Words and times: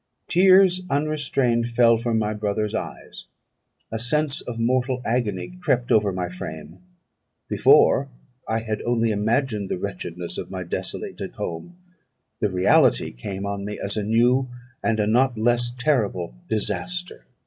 Tears, 0.27 0.81
unrestrained, 0.89 1.69
fell 1.69 1.95
from 1.95 2.17
my 2.17 2.33
brother's 2.33 2.73
eyes; 2.73 3.25
a 3.91 3.99
sense 3.99 4.41
of 4.41 4.57
mortal 4.57 4.99
agony 5.05 5.59
crept 5.61 5.91
over 5.91 6.11
my 6.11 6.27
frame. 6.27 6.79
Before, 7.47 8.09
I 8.47 8.61
had 8.61 8.81
only 8.81 9.11
imagined 9.11 9.69
the 9.69 9.77
wretchedness 9.77 10.39
of 10.39 10.49
my 10.49 10.63
desolated 10.63 11.33
home; 11.33 11.77
the 12.39 12.49
reality 12.49 13.11
came 13.11 13.45
on 13.45 13.63
me 13.63 13.77
as 13.79 13.95
a 13.95 14.03
new, 14.03 14.49
and 14.83 14.99
a 14.99 15.05
not 15.05 15.37
less 15.37 15.69
terrible, 15.69 16.33
disaster. 16.49 17.27